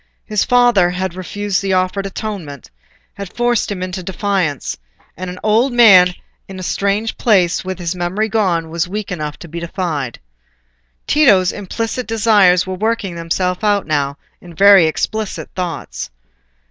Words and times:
His 0.25 0.43
father 0.43 0.89
had 0.89 1.13
refused 1.13 1.61
the 1.61 1.73
offered 1.73 2.07
atonement—had 2.07 3.31
forced 3.31 3.71
him 3.71 3.83
into 3.83 4.01
defiance; 4.01 4.75
and 5.15 5.29
an 5.29 5.37
old 5.43 5.73
man 5.73 6.15
in 6.47 6.57
a 6.57 6.63
strange 6.63 7.19
place, 7.19 7.63
with 7.63 7.77
his 7.77 7.93
memory 7.93 8.27
gone, 8.27 8.71
was 8.71 8.87
weak 8.87 9.11
enough 9.11 9.37
to 9.37 9.47
be 9.47 9.59
defied. 9.59 10.19
Tito's 11.05 11.51
implicit 11.51 12.07
desires 12.07 12.65
were 12.65 12.73
working 12.73 13.13
themselves 13.13 13.63
out 13.63 13.85
now 13.85 14.17
in 14.41 14.55
very 14.55 14.87
explicit 14.87 15.51
thoughts. 15.55 16.09